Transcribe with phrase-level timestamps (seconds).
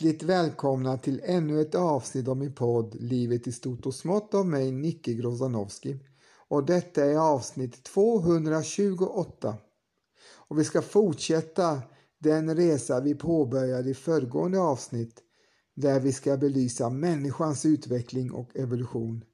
[0.00, 4.46] Hjärtligt välkomna till ännu ett avsnitt av min podd Livet i stort och smått av
[4.46, 5.98] mig, Nicke Grozanowski.
[6.48, 9.56] Och detta är avsnitt 228.
[10.30, 11.82] Och vi ska fortsätta
[12.18, 15.22] den resa vi påbörjade i föregående avsnitt
[15.74, 19.24] där vi ska belysa människans utveckling och evolution.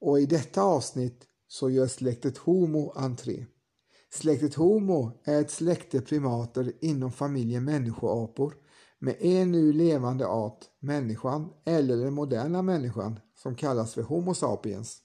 [0.00, 3.46] Och i detta avsnitt så gör släktet Homo entré.
[4.10, 8.54] Släktet Homo är ett släkte primater inom familjen människoapor
[9.02, 14.98] med en nu levande art, människan eller den moderna människan som kallas för Homo sapiens.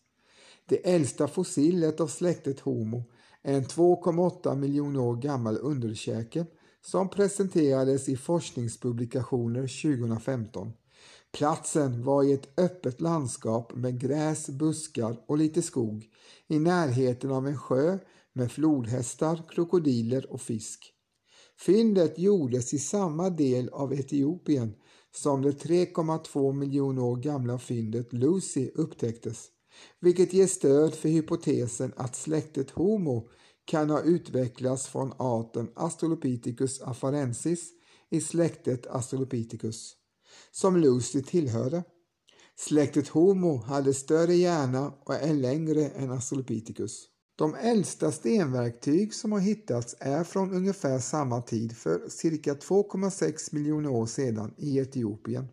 [0.66, 3.04] Det äldsta fossilet av släktet Homo
[3.42, 6.46] är en 2,8 miljoner år gammal underkäke
[6.86, 10.74] som presenterades i forskningspublikationer 2015.
[11.32, 16.06] Platsen var i ett öppet landskap med gräs, buskar och lite skog
[16.48, 17.98] i närheten av en sjö
[18.34, 20.94] med flodhästar, krokodiler och fisk.
[21.60, 24.76] Fyndet gjordes i samma del av Etiopien
[25.16, 29.48] som det 3,2 miljoner år gamla fyndet Lucy upptäcktes,
[30.00, 33.30] vilket ger stöd för hypotesen att släktet Homo
[33.66, 37.70] kan ha utvecklats från arten Australopithecus afarensis
[38.10, 39.96] i släktet Australopithecus,
[40.52, 41.84] som Lucy tillhörde.
[42.56, 47.17] Släktet Homo hade större hjärna och är längre än Australopithecus.
[47.38, 53.90] De äldsta stenverktyg som har hittats är från ungefär samma tid för cirka 2,6 miljoner
[53.90, 55.48] år sedan i Etiopien.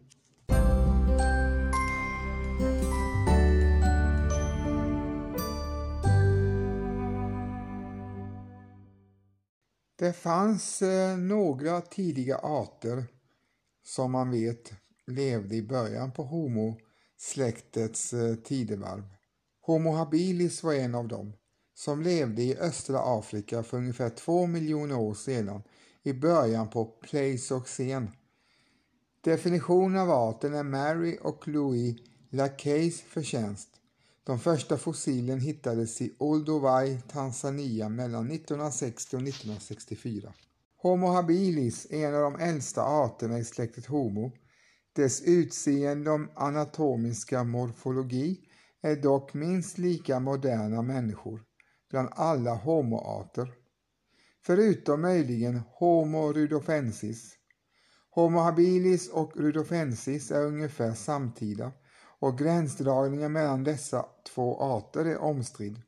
[9.99, 13.05] Det fanns eh, några tidiga arter
[13.83, 14.73] som man vet
[15.07, 19.03] levde i början på Homo-släktets eh, tidevarv.
[19.61, 21.33] Homo habilis var en av dem
[21.75, 25.63] som levde i östra Afrika för ungefär två miljoner år sedan
[26.03, 28.11] i början på Pleistocen.
[29.21, 31.97] Definitionen av arten är Mary och Louis
[32.31, 33.69] Lacays förtjänst.
[34.25, 40.33] De första fossilen hittades i Olduvai, Tanzania mellan 1960 och 1964.
[40.77, 44.33] Homo habilis är en av de äldsta arterna i släktet Homo.
[44.93, 48.41] Dess utseende och anatomiska morfologi
[48.83, 51.41] är dock minst lika moderna människor
[51.95, 53.53] bland alla homoarter,
[54.47, 57.35] förutom möjligen Homo rudolfensis.
[58.11, 61.73] Homo habilis och rudolfensis är ungefär samtida
[62.19, 65.83] och gränsdragningen mellan dessa två arter är omstridd.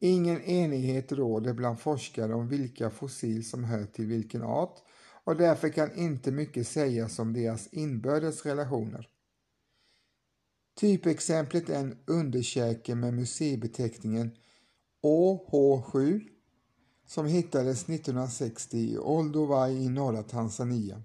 [0.00, 4.78] Ingen enighet råder bland forskare om vilka fossil som hör till vilken art
[5.24, 9.08] och därför kan inte mycket sägas om deras inbördes relationer.
[10.80, 14.36] Typexemplet är en underkäke med museibeteckningen
[15.04, 16.20] OH7
[17.06, 21.02] som hittades 1960 i Olduvai i norra Tanzania.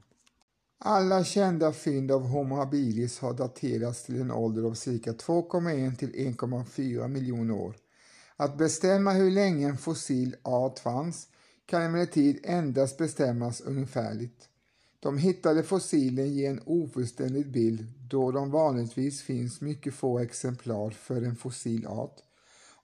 [0.77, 6.11] Alla kända fynd av Homo habilis har daterats till en ålder av cirka 2,1 till
[6.13, 7.75] 1,4 miljoner år.
[8.35, 11.27] Att bestämma hur länge en fossil art fanns
[11.65, 14.49] kan emellertid endast bestämmas ungefärligt.
[14.99, 21.21] De hittade fossilen ger en ofullständig bild då de vanligtvis finns mycket få exemplar för
[21.21, 22.23] en fossil art.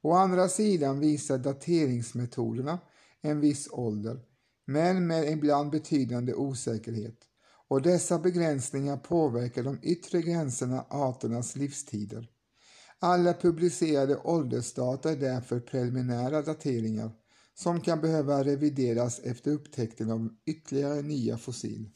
[0.05, 2.79] Å andra sidan visar dateringsmetoderna
[3.21, 4.19] en viss ålder,
[4.67, 7.17] men med ibland betydande osäkerhet
[7.67, 12.29] och dessa begränsningar påverkar de yttre gränserna arternas livstider.
[12.99, 17.11] Alla publicerade åldersdata är därför preliminära dateringar
[17.53, 21.90] som kan behöva revideras efter upptäckten av ytterligare nya fossil.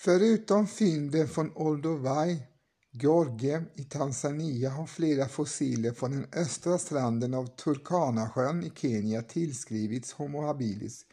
[0.00, 2.42] Förutom fynden från Olduvai,
[2.90, 10.12] Georgien i Tanzania har flera fossiler från den östra stranden av Turkanasjön i Kenya tillskrivits
[10.12, 11.04] Homo habilis,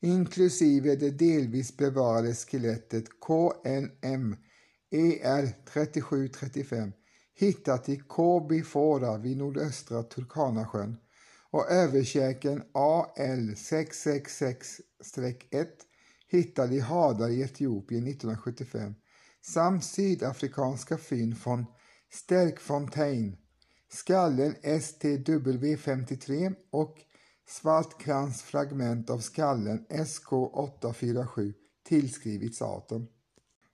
[0.00, 4.36] inklusive det delvis bevarade skelettet KNM
[4.92, 6.92] ER3735
[7.34, 10.96] hittat i Kobi Fora vid nordöstra Turkanasjön
[11.50, 15.66] och överkäken AL666-1
[16.30, 18.94] hittade i Hadar i Etiopien 1975
[19.42, 21.66] samt sydafrikanska fynd från
[22.12, 23.36] Sterkfontein,
[23.88, 26.98] skallen STW53 och
[27.48, 31.52] svartkransfragment av skallen SK847
[31.88, 33.06] tillskrivits arten.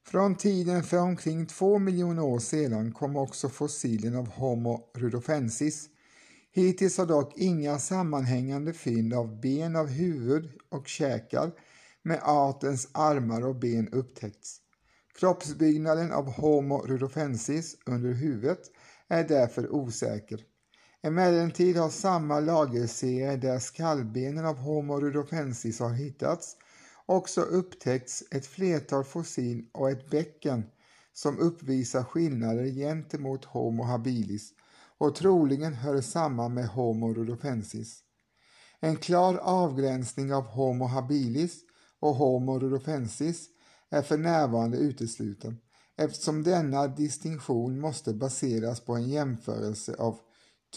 [0.06, 5.88] Från tiden för omkring två miljoner år sedan kom också fossilen av Homo rudolfensis.
[6.52, 11.52] Hittills har dock inga sammanhängande fynd av ben av huvud och käkar
[12.06, 14.60] med artens armar och ben upptäckts.
[15.18, 18.60] Kroppsbyggnaden av Homo rudolfensis under huvudet
[19.08, 20.40] är därför osäker.
[21.02, 26.56] Emellertid har samma lagerserie där skallbenen av Homo rudolfensis har hittats
[27.06, 30.64] också upptäckts ett flertal fossil och ett bäcken
[31.12, 34.52] som uppvisar skillnader gentemot Homo habilis
[34.98, 38.00] och troligen hör samman med Homo rudolfensis.
[38.80, 41.65] En klar avgränsning av Homo habilis
[42.00, 43.48] och Homo rudolfensis
[43.90, 45.58] är för närvarande utesluten
[45.96, 50.18] eftersom denna distinktion måste baseras på en jämförelse av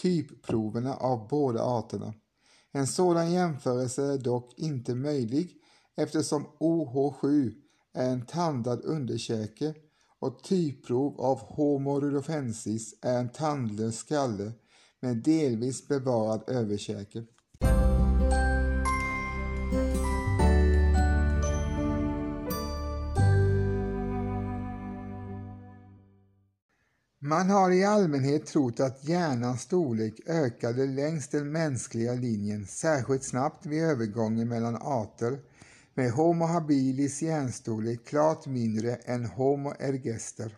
[0.02, 2.14] typproverna av båda arterna.
[2.72, 5.56] En sådan jämförelse är dock inte möjlig
[5.96, 7.52] eftersom OH7
[7.94, 9.74] är en tandad underkäke
[10.18, 14.52] och typprov av Homo rudolfensis är en tandlös skalle
[15.00, 17.24] med delvis bevarad överkäke.
[27.30, 33.66] Man har i allmänhet trott att hjärnans storlek ökade längs den mänskliga linjen särskilt snabbt
[33.66, 35.38] vid övergången mellan arter
[35.94, 40.56] med Homo habilis hjärnstorlek klart mindre än Homo ergaster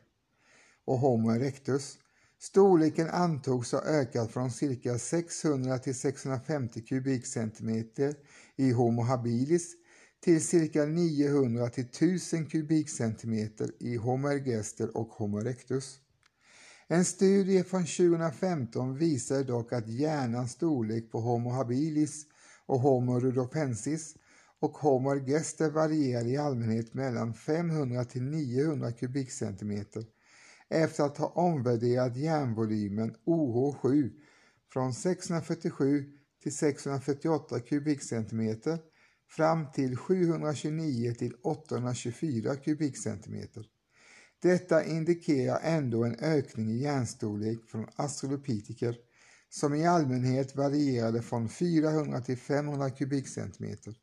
[0.84, 1.98] och Homo erectus.
[2.40, 8.14] Storleken antogs ha ökat från cirka 600 till 650 kubikcentimeter
[8.56, 9.72] i Homo habilis
[10.20, 16.01] till cirka 900 till 1000 kubikcentimeter i Homo ergaster och Homo erectus.
[16.92, 22.26] En studie från 2015 visar dock att hjärnans storlek på Homo habilis
[22.66, 24.14] och Homo rudolfensis
[24.60, 30.04] och Homo ergaster varierar i allmänhet mellan 500 till 900 kubikcentimeter
[30.68, 34.10] efter att ha omvärderat hjärnvolymen OH7
[34.72, 36.04] från 647
[36.42, 38.78] till 648 kubikcentimeter
[39.28, 43.71] fram till 729 till 824 kubikcentimeter.
[44.42, 48.96] Detta indikerar ändå en ökning i hjärnstorlek från australopitiker
[49.48, 53.94] som i allmänhet varierade från 400 till 500 kubikcentimeter.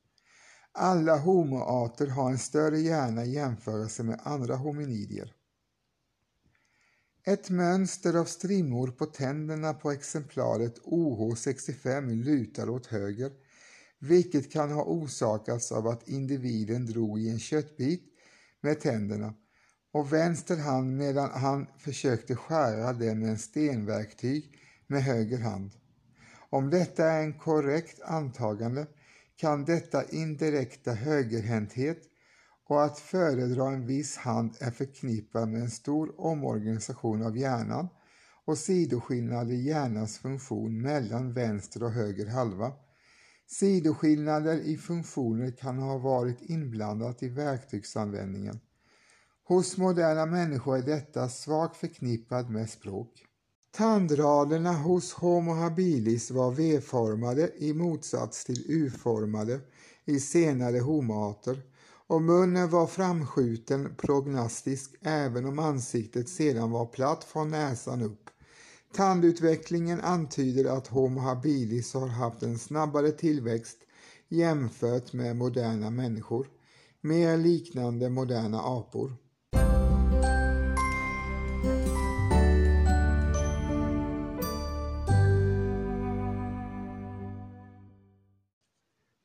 [0.72, 5.34] Alla homoarter har en större hjärna i jämförelse med andra hominidier.
[7.26, 13.32] Ett mönster av strimmor på tänderna på exemplaret OH65 lutar åt höger,
[14.00, 18.04] vilket kan ha orsakats av att individen drog i en köttbit
[18.62, 19.34] med tänderna
[19.92, 24.54] och vänster hand medan han försökte skära den med en stenverktyg
[24.88, 25.72] med höger hand.
[26.50, 28.88] Om detta är en korrekt antagande
[29.36, 32.02] kan detta indirekta högerhänthet
[32.68, 37.88] och att föredra en viss hand är förknippad med en stor omorganisation av hjärnan
[38.46, 42.72] och sidoskillnader i hjärnans funktion mellan vänster och höger halva.
[43.48, 48.60] Sidoskillnader i funktioner kan ha varit inblandat i verktygsanvändningen.
[49.50, 53.26] Hos moderna människor är detta svagt förknippat med språk.
[53.72, 59.60] Tandraderna hos Homo habilis var V-formade i motsats till U-formade
[60.06, 61.62] i senare homoarter
[62.08, 68.30] och munnen var framskjuten prognastisk även om ansiktet sedan var platt från näsan upp.
[68.94, 73.78] Tandutvecklingen antyder att Homo habilis har haft en snabbare tillväxt
[74.28, 76.48] jämfört med moderna människor,
[77.02, 79.14] mer liknande moderna apor.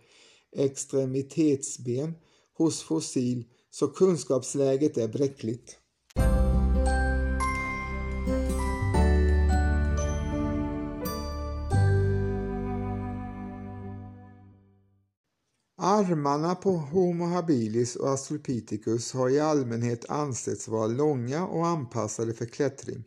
[0.56, 2.14] extremitetsben
[2.54, 5.78] hos fossil så kunskapsläget är bräckligt.
[15.98, 22.46] Armarna på Homo habilis och Australopithecus har i allmänhet ansetts vara långa och anpassade för
[22.46, 23.04] klättring.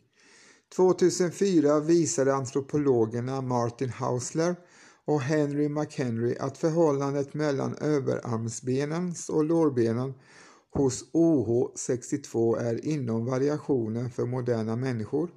[0.75, 4.55] 2004 visade antropologerna Martin Hausler
[5.05, 10.13] och Henry McHenry att förhållandet mellan överarmsbenens och lårbenen
[10.73, 15.29] hos OH62 är inom variationen för moderna människor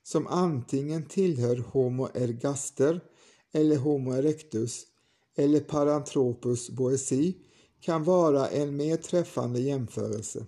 [0.02, 3.00] som antingen tillhör Homo ergaster
[3.52, 4.84] eller Homo erectus
[5.36, 7.36] eller Paranthropus boesi
[7.80, 10.46] kan vara en mer träffande jämförelse.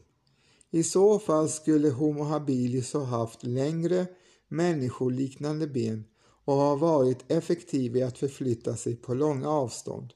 [0.71, 4.07] I så fall skulle Homo habilis ha haft längre
[4.49, 6.05] människoliknande ben
[6.45, 10.13] och ha varit effektiv i att förflytta sig på långa avstånd.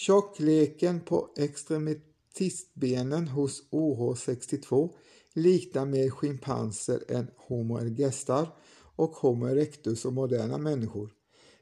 [0.00, 4.90] Tjockleken på extremitistbenen hos OH62
[5.34, 8.48] liknar mer schimpanser än Homo ergestar
[8.96, 11.10] och Homo erectus och moderna människor.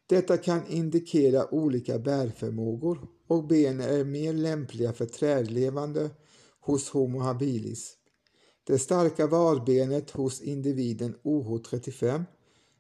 [0.07, 6.11] Detta kan indikera olika bärförmågor och benen är mer lämpliga för trädlevande
[6.61, 7.95] hos Homo habilis.
[8.67, 12.25] Det starka varbenet hos individen OH35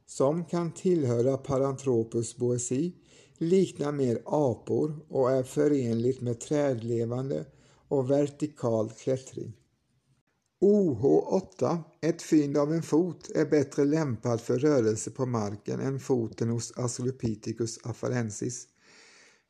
[0.06, 2.92] som kan tillhöra Paranthropus boesi
[3.38, 7.46] liknar mer apor och är förenligt med trädlevande
[7.88, 9.52] och vertikal klättring.
[10.60, 16.48] OH8, ett fynd av en fot, är bättre lämpad för rörelse på marken än foten
[16.48, 18.68] hos Australopithecus afarensis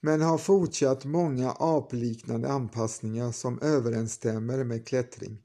[0.01, 5.43] men har fortsatt många apliknande anpassningar som överensstämmer med klättring.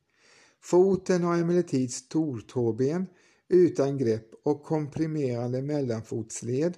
[0.62, 3.08] Foten har emellertid stortåben
[3.50, 6.78] utan grepp och komprimerande mellanfotsled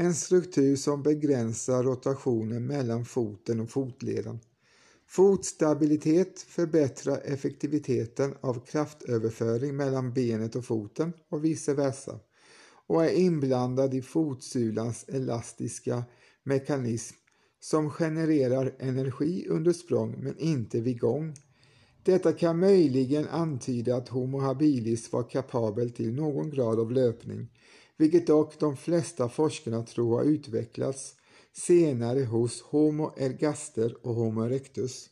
[0.00, 4.40] en struktur som begränsar rotationen mellan foten och fotleden.
[5.06, 12.20] Fotstabilitet förbättrar effektiviteten av kraftöverföring mellan benet och foten och vice versa
[12.86, 16.04] och är inblandad i fotsulans elastiska
[16.42, 17.16] mekanism
[17.60, 21.34] som genererar energi under språng men inte vid gång.
[22.02, 27.48] Detta kan möjligen antyda att Homo habilis var kapabel till någon grad av löpning
[28.00, 31.14] vilket dock de flesta forskarna tror har utvecklats
[31.52, 35.10] senare hos Homo ergaster och Homo erectus.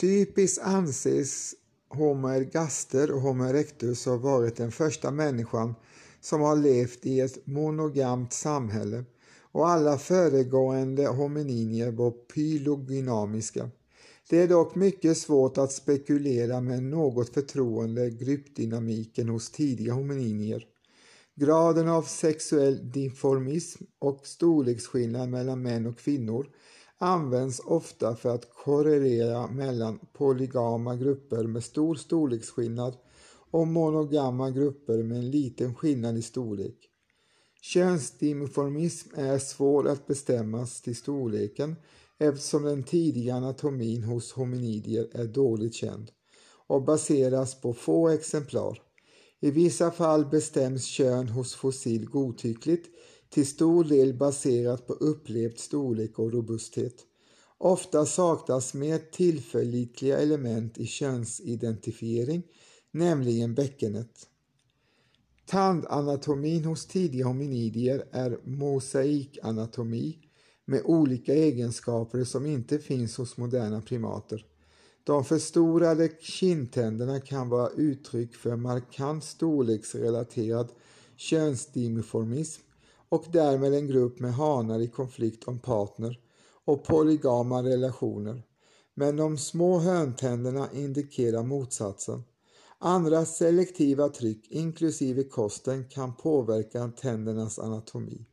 [0.00, 1.54] Typiskt anses
[1.88, 5.74] Homo ergaster och Homo erectus ha varit den första människan
[6.20, 9.04] som har levt i ett monogamt samhälle
[9.52, 13.70] och alla föregående homininier var pylogynamiska.
[14.30, 20.66] Det är dock mycket svårt att spekulera med något förtroende gruppdynamiken hos tidiga homininier.
[21.34, 26.46] Graden av sexuell dimorfism och storleksskillnad mellan män och kvinnor
[26.98, 32.96] används ofta för att korrelera mellan polygama grupper med stor storleksskillnad
[33.50, 36.91] och monogama grupper med en liten skillnad i storlek.
[37.64, 41.76] Könsdimorfism är svår att bestämma till storleken
[42.18, 46.10] eftersom den tidiga anatomin hos hominidier är dåligt känd
[46.66, 48.82] och baseras på få exemplar.
[49.40, 52.88] I vissa fall bestäms kön hos fossil godtyckligt
[53.28, 56.96] till stor del baserat på upplevd storlek och robusthet.
[57.58, 62.42] Ofta saknas mer tillförlitliga element i könsidentifiering,
[62.90, 64.28] nämligen bäckenet.
[65.46, 70.18] Tandanatomin hos tidiga hominidier är mosaikanatomi
[70.64, 74.46] med olika egenskaper som inte finns hos moderna primater.
[75.04, 80.68] De förstorade kindtänderna kan vara uttryck för markant storleksrelaterad
[81.16, 82.62] könsdimiformism
[83.08, 86.18] och därmed en grupp med hanar i konflikt om partner
[86.64, 88.42] och polygama relationer.
[88.94, 92.22] Men de små höntänderna indikerar motsatsen.
[92.84, 98.26] Andra selektiva tryck, inklusive kosten, kan påverka tändernas anatomi.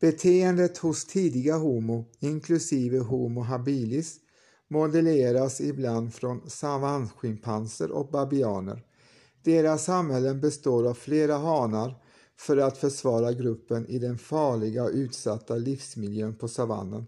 [0.00, 4.16] Beteendet hos tidiga Homo, inklusive Homo habilis,
[4.68, 8.84] modelleras ibland från savannschimpanser och babianer.
[9.44, 12.02] Deras samhällen består av flera hanar
[12.36, 17.06] för att försvara gruppen i den farliga och utsatta livsmiljön på savannen.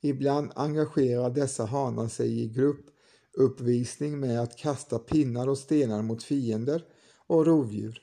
[0.00, 2.46] Ibland engagerar dessa hanar sig i
[3.36, 6.84] uppvisning med att kasta pinnar och stenar mot fiender
[7.26, 8.02] och rovdjur.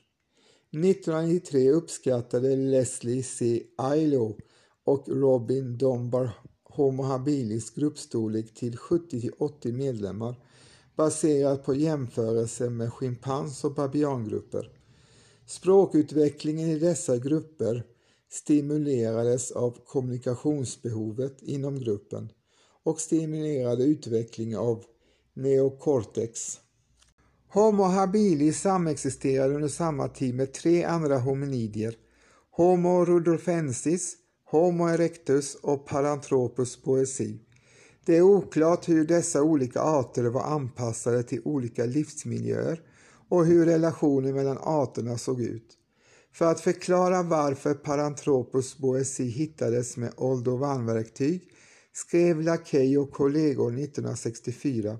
[0.71, 3.63] 1993 uppskattade Leslie C.
[3.77, 4.37] Ailo
[4.83, 6.31] och Robin Dunbar
[6.63, 10.35] Homo habilis gruppstorlek till 70-80 medlemmar
[10.95, 14.71] baserat på jämförelse med schimpans och babiangrupper.
[15.45, 17.83] Språkutvecklingen i dessa grupper
[18.29, 22.31] stimulerades av kommunikationsbehovet inom gruppen
[22.83, 24.83] och stimulerade utveckling av
[25.35, 26.59] neocortex.
[27.51, 31.95] Homo habilis samexisterade under samma tid med tre andra hominidier,
[32.51, 34.15] Homo rudolfensis,
[34.45, 37.39] Homo erectus och Paranthropus boesi.
[38.05, 42.81] Det är oklart hur dessa olika arter var anpassade till olika livsmiljöer
[43.29, 45.77] och hur relationen mellan arterna såg ut.
[46.33, 51.41] För att förklara varför Paranthropus boesi hittades med oldovanverktyg
[51.93, 54.99] skrev Lakey och kollegor 1964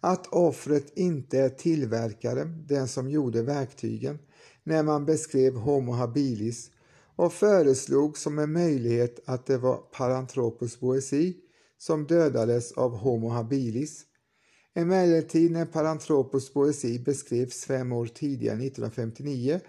[0.00, 4.18] att offret inte är tillverkaren, den som gjorde verktygen,
[4.64, 6.70] när man beskrev Homo habilis
[7.16, 11.36] och föreslog som en möjlighet att det var Paranthropus boesi
[11.78, 14.04] som dödades av Homo habilis.
[14.74, 19.60] Emellertid när Paranthropus boesi beskrevs fem år tidigare, 1959,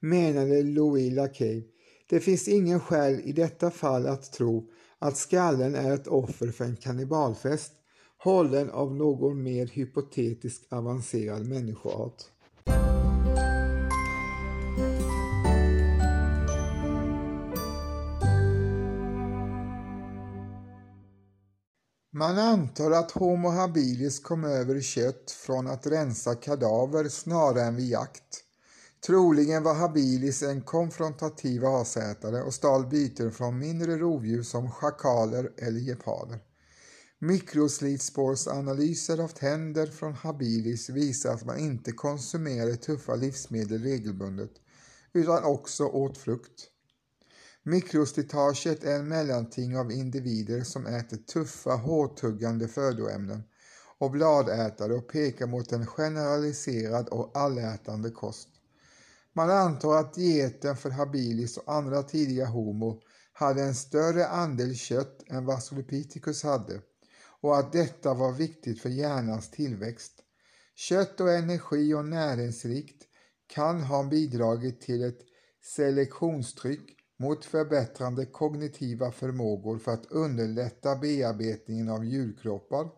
[0.00, 1.64] menade Louis Lacay
[2.08, 6.64] det finns ingen skäl i detta fall att tro att skallen är ett offer för
[6.64, 7.72] en kannibalfest
[8.18, 12.22] hållen av någon mer hypotetisk avancerad människoart.
[22.12, 27.88] Man antar att Homo habilis kom över kött från att rensa kadaver snarare än vid
[27.88, 28.42] jakt.
[29.06, 35.80] Troligen var habilis en konfrontativ asätare och stal byten från mindre rovdjur som schakaler eller
[35.80, 36.38] geparder.
[37.18, 44.50] Mikroslitspårsanalyser av tänder från habilis visar att man inte konsumerade tuffa livsmedel regelbundet
[45.12, 46.70] utan också åt frukt.
[47.62, 53.42] Mikroslitaget är en mellanting av individer som äter tuffa, hårtuggande födoämnen
[53.98, 58.48] och bladätare och pekar mot en generaliserad och allätande kost.
[59.32, 63.00] Man antar att dieten för habilis och andra tidiga homo
[63.32, 66.80] hade en större andel kött än vad Solopithecus hade
[67.40, 70.12] och att detta var viktigt för hjärnans tillväxt.
[70.74, 73.02] Kött och energi och näringsrikt
[73.46, 75.20] kan ha bidragit till ett
[75.62, 82.88] selektionstryck mot förbättrande kognitiva förmågor för att underlätta bearbetningen av djurkroppar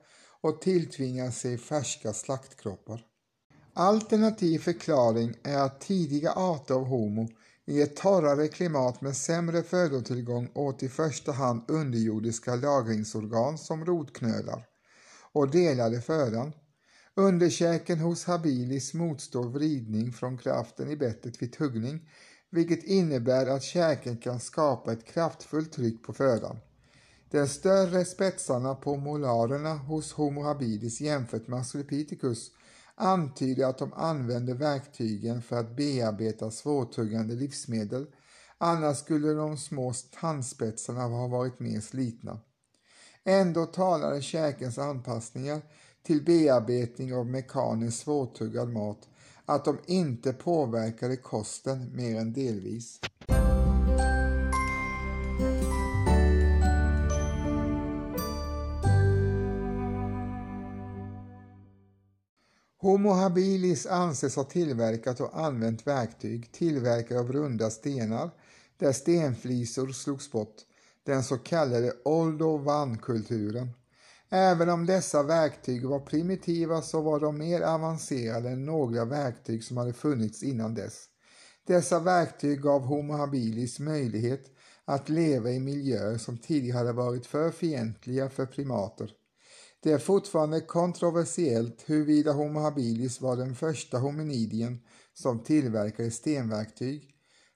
[0.40, 3.04] och tilltvinga sig färska slaktkroppar.
[3.72, 7.28] Alternativ förklaring är att tidiga arter av Homo
[7.68, 14.66] i ett torrare klimat med sämre födotillgång åt i första hand underjordiska lagringsorgan som rotknölar
[15.32, 16.52] och delade födan.
[17.14, 22.08] Underkäken hos habilis motstår vridning från kraften i bettet vid tuggning
[22.50, 26.56] vilket innebär att käken kan skapa ett kraftfullt tryck på födan.
[27.30, 32.50] De större spetsarna på molarerna hos Homo habilis jämfört med Australopithecus
[32.98, 38.06] antyder att de använder verktygen för att bearbeta svårtuggande livsmedel,
[38.58, 42.40] annars skulle de små tandspetsarna ha varit mer slitna.
[43.24, 45.60] Ändå talade käkens anpassningar
[46.02, 49.08] till bearbetning av mekaniskt svårtuggad mat
[49.44, 53.00] att de inte påverkade kosten mer än delvis.
[62.80, 68.30] Homo habilis anses ha tillverkat och använt verktyg tillverkade av runda stenar
[68.76, 70.56] där stenflisor slogs bort,
[71.06, 73.70] den så kallade Oldovan-kulturen.
[74.30, 79.76] Även om dessa verktyg var primitiva så var de mer avancerade än några verktyg som
[79.76, 81.04] hade funnits innan dess.
[81.66, 84.44] Dessa verktyg gav Homo habilis möjlighet
[84.84, 89.12] att leva i miljöer som tidigare hade varit för fientliga för primater.
[89.88, 94.78] Det är fortfarande kontroversiellt huruvida Homo habilis var den första hominidien
[95.14, 97.10] som tillverkade stenverktyg.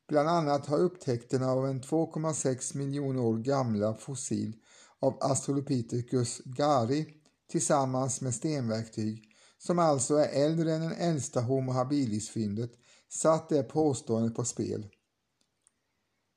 [0.08, 4.56] Bland annat har upptäckten av en 2,6 miljoner år gamla fossil
[5.00, 7.06] av Australopithecus gari
[7.50, 9.22] tillsammans med stenverktyg,
[9.58, 12.70] som alltså är äldre än den äldsta Homo habilis-fyndet,
[13.10, 14.86] satt det påståendet på spel.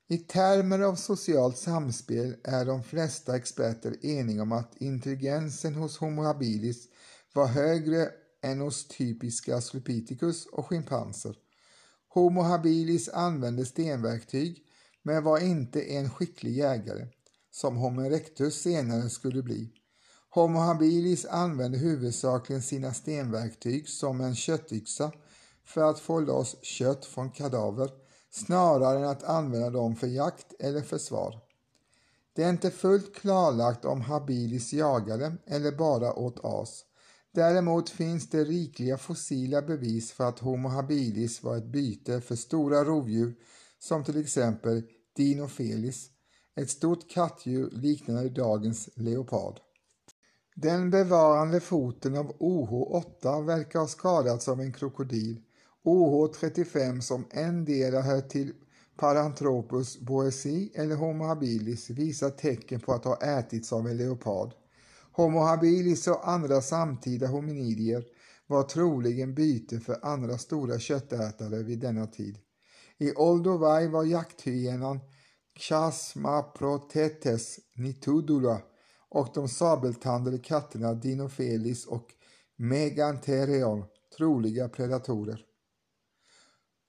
[0.08, 6.22] I termer av socialt samspel är de flesta experter eniga om att intelligensen hos Homo
[6.22, 6.88] habilis
[7.34, 8.08] var högre
[8.42, 11.36] än hos typiska Australopithecus och schimpanser.
[12.08, 14.62] Homo habilis använde stenverktyg
[15.02, 17.06] men var inte en skicklig jägare,
[17.50, 19.72] som Homo erectus senare skulle bli.
[20.30, 25.12] Homo habilis använde huvudsakligen sina stenverktyg som en köttyxa
[25.64, 28.05] för att få loss kött från kadaver
[28.36, 31.40] snarare än att använda dem för jakt eller försvar.
[32.32, 36.84] Det är inte fullt klarlagt om habilis jagade eller bara åt as.
[37.34, 42.84] Däremot finns det rikliga fossila bevis för att Homo habilis var ett byte för stora
[42.84, 43.34] rovdjur
[43.78, 44.82] som till exempel
[45.16, 46.10] Dinofelis,
[46.56, 49.60] ett stort kattdjur liknande dagens leopard.
[50.54, 55.42] Den bevarande foten av OH8 verkar ha skadats av en krokodil
[55.86, 58.52] OH35 som endera hör till
[58.96, 64.54] Paranthropus boesi eller Homo habilis visar tecken på att ha ätits av en leopard.
[65.12, 68.04] Homo habilis och andra samtida hominidier
[68.46, 72.38] var troligen byte för andra stora köttätare vid denna tid.
[72.98, 75.00] I Olduvai var jakthyenan
[75.58, 78.60] Chasmaprotetes nitudula
[79.08, 82.06] och de sabeltandade katterna Dinofelis och
[82.56, 83.84] Megantherion
[84.18, 85.45] troliga predatorer.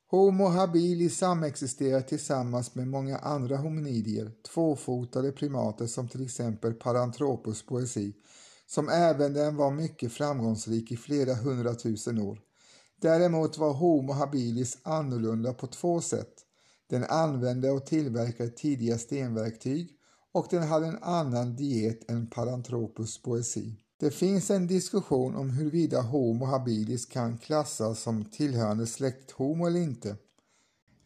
[0.09, 8.13] Homo habilis samexisterar tillsammans med många andra hominidier, tvåfotade primater som till exempel Paranthropus poesi,
[8.65, 12.39] som även den var mycket framgångsrik i flera hundratusen år.
[13.01, 16.33] Däremot var Homo habilis annorlunda på två sätt.
[16.89, 19.89] Den använde och tillverkade tidiga stenverktyg
[20.33, 23.75] och den hade en annan diet än Paranthropus poesi.
[23.99, 29.79] Det finns en diskussion om huruvida Homo habilis kan klassas som tillhörande släkt Homo eller
[29.79, 30.15] inte.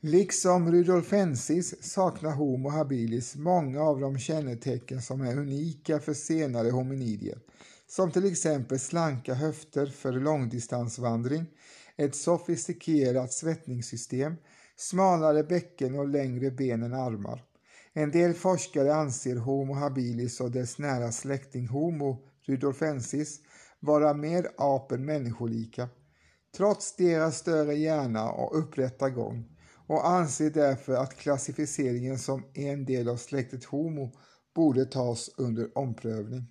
[0.02, 7.40] Liksom Rudolfensis saknar Homo habilis många av de kännetecken som är unika för senare hominidier,
[7.88, 11.46] som till exempel slanka höfter för långdistansvandring,
[11.98, 14.36] ett sofistikerat svettningssystem,
[14.76, 17.44] smalare bäcken och längre ben än armar.
[17.94, 23.40] En del forskare anser Homo habilis och dess nära släkting Homo rudolfensis
[23.80, 25.90] vara mer apen människolika,
[26.58, 33.10] trots deras större hjärna och upprätta gång och anser därför att klassificeringen som en del
[33.10, 34.12] av släktet Homo
[34.56, 36.48] borde tas under omprövning.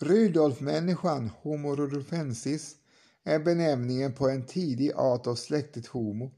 [0.00, 2.76] Rudolfmänniskan, Homo rudolfensis,
[3.24, 6.30] är benämningen på en tidig art av släktet Homo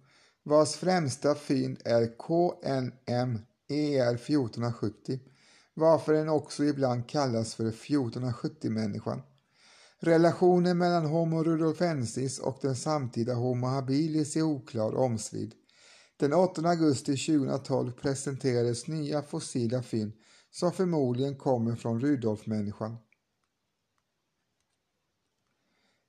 [0.42, 5.20] vars främsta fynd är KNM ER 1470
[5.74, 9.22] varför den också ibland kallas för 1470-människan.
[9.98, 15.54] Relationen mellan Homo rudolfensis och den samtida Homo habilis är oklar och omstridd.
[16.16, 20.12] Den 8 augusti 2012 presenterades nya fossila fynd
[20.50, 22.96] som förmodligen kommer från Rudolfmänniskan.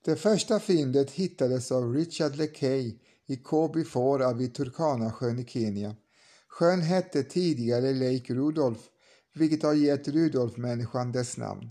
[0.07, 5.95] Det första fyndet hittades av Richard LeKay i Kobi Fora vid Turkanasjön i Kenya.
[6.47, 8.81] Sjön hette tidigare Lake Rudolph,
[9.33, 11.69] vilket har gett Rudolfmänniskan dess namn.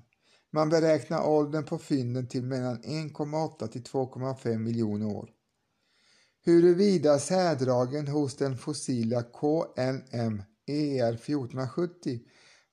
[0.50, 5.30] Man beräknar åldern på fynden till mellan 1,8 till 2,5 miljoner år.
[6.44, 12.20] Huruvida särdragen hos den fossila KNM ER 1470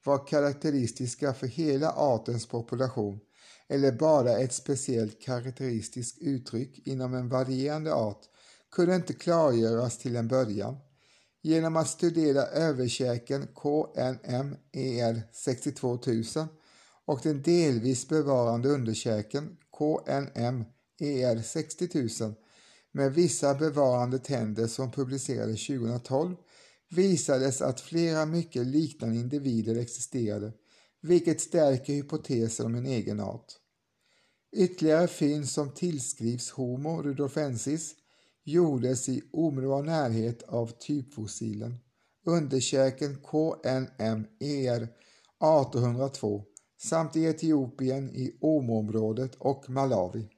[0.04, 3.20] var karaktäristiska för hela artens population
[3.68, 8.22] eller bara ett speciellt karaktäristiskt uttryck inom en varierande art
[8.72, 10.78] kunde inte klargöras till en början.
[11.42, 16.48] Genom att studera överkäken KNEMER62000
[17.06, 22.36] och den delvis bevarande underkäken KNEMER60000
[22.92, 26.36] med vissa bevarande tänder som publicerades 2012
[26.90, 30.54] visades att flera mycket liknande individer existerade
[31.04, 33.54] vilket stärker hypotesen om en egen art.
[34.56, 37.96] Ytterligare fynd som tillskrivs Homo rudolfensis
[38.44, 41.78] gjordes i omedelbar närhet av typfossilen,
[42.26, 46.44] underkäken KNMER 1802
[46.82, 50.30] samt i Etiopien i Omo-området och Malawi.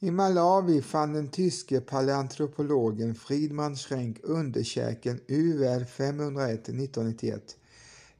[0.00, 7.56] I Malawi fann den tyske paleantropologen Friedman Schrenk underkäken UR 501 1991.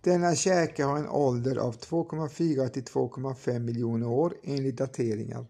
[0.06, 5.46] Denna käke har en ålder av 2,4 till 2,5 miljoner år enligt dateringar.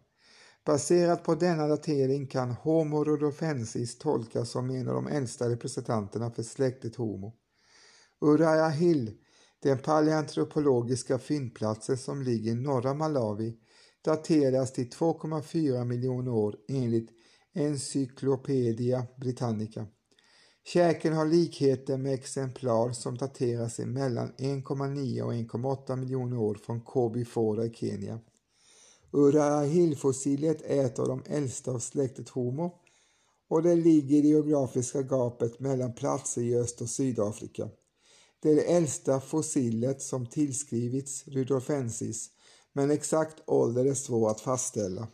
[0.64, 6.42] Baserat på denna datering kan Homo rhodofensis tolkas som en av de äldsta representanterna för
[6.42, 7.34] släktet Homo.
[8.20, 9.12] Uriah Hill,
[9.62, 13.56] den paleantropologiska fyndplatsen som ligger i norra Malawi,
[14.04, 17.10] dateras till 2,4 miljoner år enligt
[17.54, 19.86] Encyclopedia Britannica.
[20.68, 26.80] Käken har likheter med exemplar som daterar sig mellan 1,9 och 1,8 miljoner år från
[26.80, 28.18] Kobi Fora i Kenya.
[29.12, 32.74] Urahilfossiliet är ett av de äldsta av släktet Homo
[33.48, 37.68] och det ligger i det geografiska gapet mellan platser i Öst och Sydafrika.
[38.42, 42.30] Det är det äldsta fossilet som tillskrivits rudolfensis
[42.72, 45.08] men exakt ålder är svår att fastställa.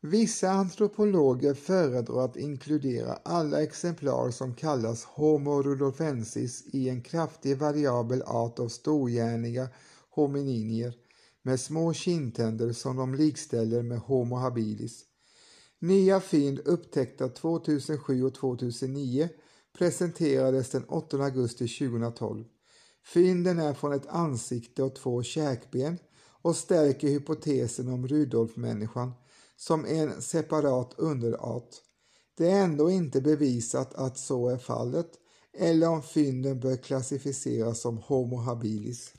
[0.00, 8.22] Vissa antropologer föredrar att inkludera alla exemplar som kallas Homo rudolfensis i en kraftigt variabel
[8.22, 9.68] art av storhjärniga
[10.10, 10.94] homininier
[11.42, 15.04] med små kindtänder som de likställer med Homo habilis.
[15.78, 19.28] Nya fynd upptäckta 2007 och 2009
[19.78, 22.44] presenterades den 8 augusti 2012.
[23.04, 25.98] Fynden är från ett ansikte och två käkben
[26.42, 29.12] och stärker hypotesen om Rudolf-människan
[29.56, 31.68] som en separat underart.
[32.36, 35.10] Det är ändå inte bevisat att så är fallet
[35.58, 39.12] eller om fynden bör klassificeras som Homo habilis.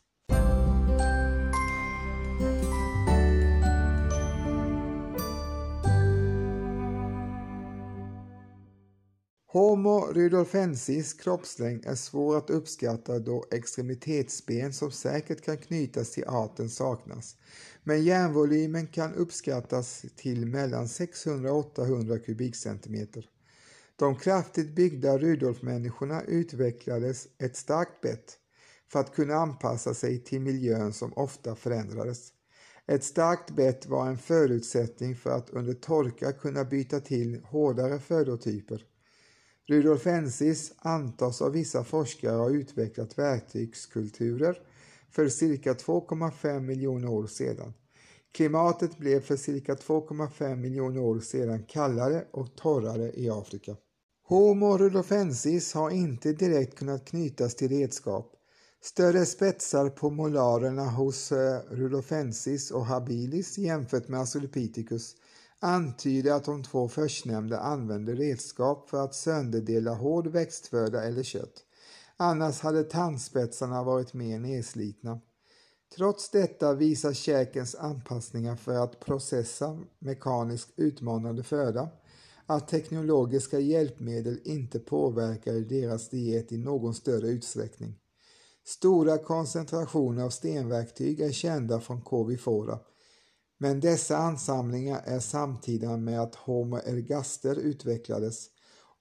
[9.49, 16.69] Homo rudolfensis kroppslängd är svår att uppskatta då extremitetsben som säkert kan knytas till arten
[16.69, 17.35] saknas,
[17.87, 23.29] men järnvolymen kan uppskattas till mellan 600 och 800 kubikcentimeter.
[23.95, 28.37] De kraftigt byggda Rudolfmänniskorna utvecklades ett starkt bett
[28.91, 32.29] för att kunna anpassa sig till miljön som ofta förändrades.
[32.87, 38.85] Ett starkt bett var en förutsättning för att under torka kunna byta till hårdare födotyper.
[39.65, 44.61] Rudolfensis antas av vissa forskare ha utvecklat verktygskulturer
[45.11, 47.73] för cirka 2,5 miljoner år sedan.
[48.33, 53.75] Klimatet blev för cirka 2,5 miljoner år sedan kallare och torrare i Afrika.
[54.23, 58.33] Homo rudolfensis har inte direkt kunnat knytas till redskap.
[58.81, 65.15] Större spetsar på molarerna hos eh, rudolfensis och habilis jämfört med Australopithecus
[65.59, 71.63] antyder att de två förstnämnda använde redskap för att sönderdela hård växtföda eller kött.
[72.17, 75.21] Annars hade tandspetsarna varit mer nedslitna.
[75.95, 81.89] Trots detta visar käkens anpassningar för att processa mekaniskt utmanande föda
[82.45, 87.95] att teknologiska hjälpmedel inte påverkade deras diet i någon större utsträckning.
[88.65, 92.79] Stora koncentrationer av stenverktyg är kända från Kovifora
[93.59, 98.49] men dessa ansamlingar är samtida med att Homo ergaster utvecklades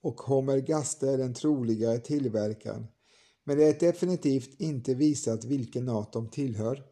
[0.02, 2.86] och Homo ergaster är den troligare tillverkaren.
[3.48, 6.82] Men det är definitivt inte visat vilken art de tillhör.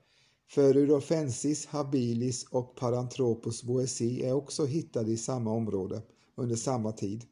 [0.50, 6.02] För Urophensis, habilis och Paranthropus boesi är också hittade i samma område
[6.34, 7.24] under samma tid.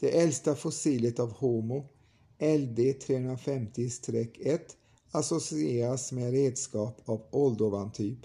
[0.00, 1.88] Det äldsta fossilet av Homo,
[2.38, 4.58] LD 350-1,
[5.10, 8.18] associeras med redskap av Oldovan-typ.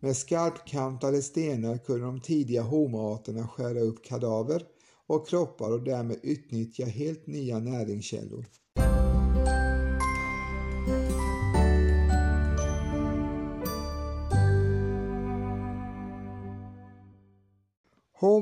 [0.00, 4.66] Med skarpkantade stenar kunde de tidiga homoarterna skära upp kadaver
[5.06, 8.46] och kroppar och därmed utnyttja helt nya näringskällor.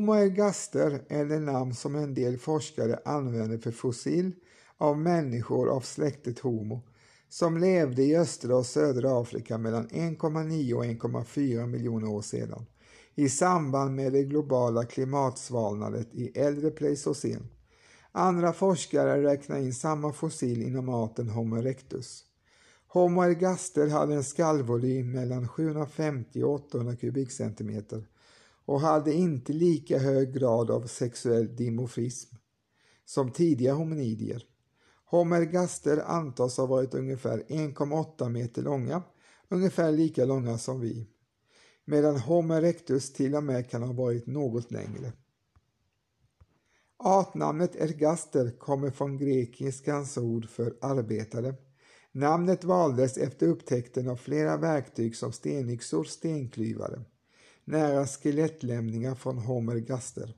[0.08, 4.32] Homo ergaster är det namn som en del forskare använder för fossil
[4.76, 6.80] av människor av släktet Homo
[7.28, 12.66] som levde i östra och södra Afrika mellan 1,9 och 1,4 miljoner år sedan
[13.14, 17.48] i samband med det globala klimatsvalnandet i äldre pleistocen.
[18.12, 22.24] Andra forskare räknar in samma fossil inom arten Homo erectus.
[22.86, 28.04] Homo ergaster hade en skallvolym mellan 750 och 800 kubikcentimeter
[28.68, 32.36] och hade inte lika hög grad av sexuell dimorfism
[33.04, 34.44] som tidiga hominidier.
[35.04, 39.02] Homergaster antas ha varit ungefär 1,8 meter långa,
[39.48, 41.06] ungefär lika långa som vi,
[41.84, 45.12] medan Homer erectus till och med kan ha varit något längre.
[46.96, 51.54] Artnamnet ergaster kommer från grekiskans ord för arbetare.
[52.12, 57.04] Namnet valdes efter upptäckten av flera verktyg som stenyxor, stenklyvare,
[57.68, 60.34] nära skelettlämningar från homergaster.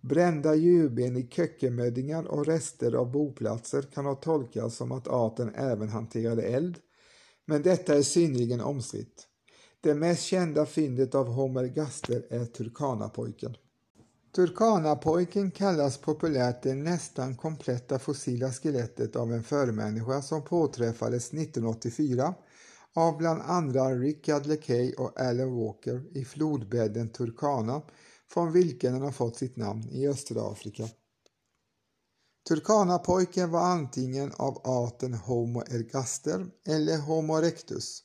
[0.00, 5.88] Brända djurben i kökkenmöddingar och rester av boplatser kan ha tolkats som att arten även
[5.88, 6.78] hanterade eld,
[7.46, 9.26] men detta är synnerligen omstritt.
[9.80, 13.56] Det mest kända fyndet av homergaster är Turkanapojken.
[14.34, 22.34] Turkanapojken kallas populärt det nästan kompletta fossila skelettet av en förmänniska som påträffades 1984
[22.94, 27.82] av bland andra Richard LeCay och Alan Walker i flodbädden Turkana
[28.30, 30.88] från vilken den har fått sitt namn i östra Afrika.
[32.48, 38.02] Turkanapojken var antingen av arten Homo ergaster eller Homo erectus.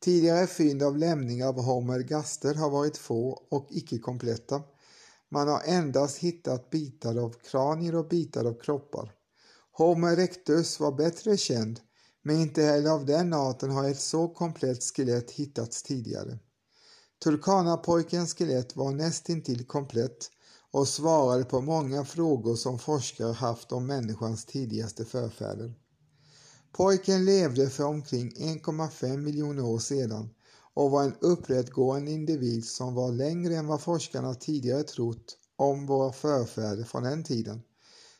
[0.00, 4.62] Tidigare fynd av lämningar av Homo ergaster har varit få och icke kompletta.
[5.30, 9.12] Man har endast hittat bitar av kranier och bitar av kroppar.
[9.72, 11.80] Homo erectus var bättre känd,
[12.26, 16.38] men inte heller av den arten har ett så komplett skelett hittats tidigare.
[17.24, 20.30] Turkanapojkens skelett var nästintill komplett
[20.70, 25.74] och svarade på många frågor som forskare haft om människans tidigaste förfäder.
[26.72, 30.28] Pojken levde för omkring 1,5 miljoner år sedan
[30.74, 36.12] och var en upprättgående individ som var längre än vad forskarna tidigare trott om våra
[36.12, 37.62] förfäder från den tiden.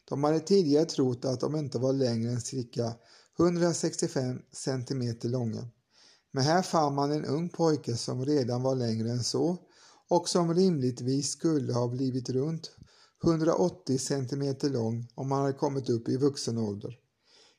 [0.08, 2.94] De hade tidigare trott att de inte var längre än cirka
[3.38, 5.68] 165 centimeter långa.
[6.30, 9.56] Men här fann man en ung pojke som redan var längre än så
[10.08, 12.70] och som rimligtvis skulle ha blivit runt
[13.24, 16.98] 180 centimeter lång om han hade kommit upp i vuxen ålder.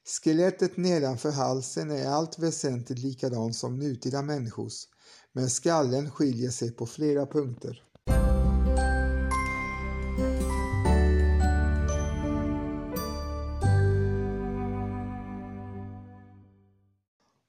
[0.07, 4.87] Skelettet nedanför halsen är allt väsentligt likadant som nutida människors,
[5.31, 7.83] men skallen skiljer sig på flera punkter.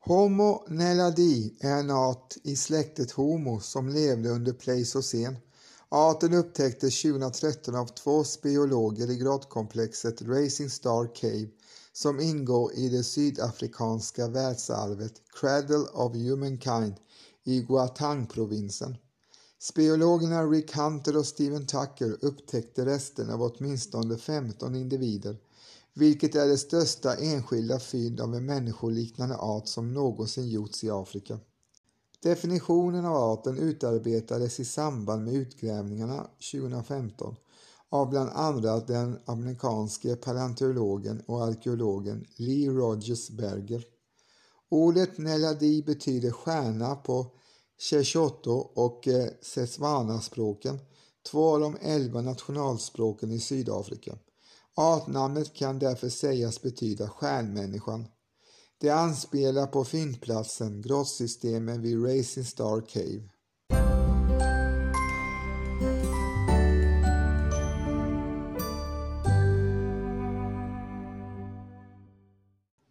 [0.09, 5.37] Homo naledi är en art i släktet Homo som levde under Pleistocen.
[5.89, 11.49] Arten upptäcktes 2013 av två speologer i grottkomplexet Racing Star Cave
[11.93, 16.95] som ingår i det sydafrikanska världsarvet Cradle of Humankind
[17.45, 18.97] i Guatang-provinsen.
[19.59, 25.37] Speologerna Rick Hunter och Steven Tucker upptäckte resten av åtminstone 15 individer
[25.99, 31.39] vilket är det största enskilda fynd av en människoliknande art som någonsin gjorts i Afrika.
[32.23, 37.37] Definitionen av arten utarbetades i samband med utgrävningarna 2015
[37.89, 43.85] av bland andra den amerikanske paleontologen och arkeologen Lee Rogers Berger.
[44.69, 47.27] Ordet Neladi betyder stjärna på
[47.81, 50.79] Sesotho och eh, Setswana-språken,
[51.31, 54.19] två av de elva nationalspråken i Sydafrika.
[54.79, 58.07] Artnamnet kan därför sägas betyda stjärnmänniskan.
[58.81, 63.29] Det anspelar på fyndplatsen, grottsystemen vid Racing Star Cave.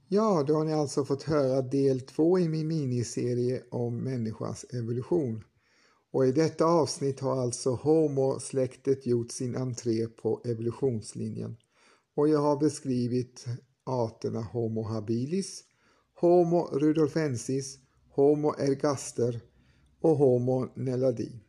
[0.08, 5.44] Ja, då har ni alltså fått höra del två i min miniserie om människans evolution.
[6.12, 11.58] Och i detta avsnitt har alltså Homo-släktet gjort sin entré på evolutionslinjen
[12.16, 13.46] och jag har beskrivit
[13.84, 15.64] arterna Homo habilis,
[16.20, 17.78] Homo rudolfensis,
[18.10, 19.42] Homo ergaster
[20.02, 21.42] och Homo neladi.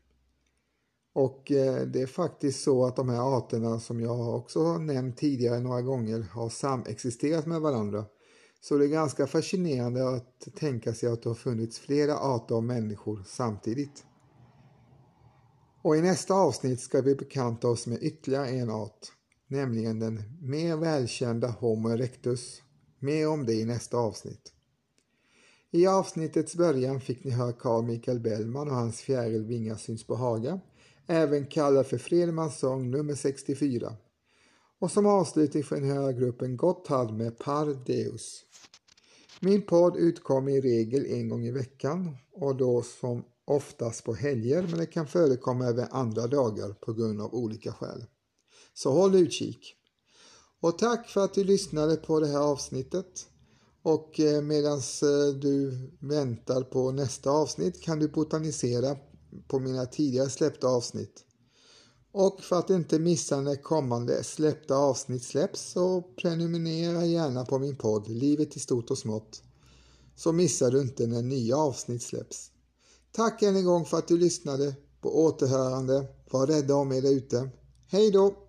[1.12, 5.16] Och eh, det är faktiskt så att de här arterna som jag också har nämnt
[5.16, 8.04] tidigare några gånger har samexisterat med varandra.
[8.60, 12.64] Så det är ganska fascinerande att tänka sig att det har funnits flera arter av
[12.64, 14.04] människor samtidigt.
[15.82, 19.15] Och i nästa avsnitt ska vi bekanta oss med ytterligare en art
[19.48, 22.62] nämligen den mer välkända Homo erectus.
[22.98, 24.52] Mer om det i nästa avsnitt.
[25.70, 30.60] I avsnittets början fick ni höra Carl Michael Bellman och hans fjärilvingar syns på Haga,
[31.06, 33.96] även kallad för Fredmans sång nummer 64.
[34.78, 38.42] Och som avslutning får ni höra gruppen Gotthard med Par Deus.
[39.40, 44.62] Min podd utkommer i regel en gång i veckan och då som oftast på helger
[44.62, 48.04] men det kan förekomma även andra dagar på grund av olika skäl.
[48.78, 49.74] Så håll utkik.
[50.60, 53.26] Och tack för att du lyssnade på det här avsnittet.
[53.82, 58.96] Och eh, medan eh, du väntar på nästa avsnitt kan du botanisera
[59.48, 61.24] på mina tidigare släppta avsnitt.
[62.12, 67.76] Och för att inte missa när kommande släppta avsnitt släpps så prenumerera gärna på min
[67.76, 69.42] podd Livet i stort och smått.
[70.16, 72.50] så missar du inte när nya avsnitt släpps.
[73.12, 74.74] Tack än en gång för att du lyssnade.
[75.00, 76.06] På återhörande.
[76.30, 77.50] Var rädda om er där ute.
[77.86, 78.45] Hej då!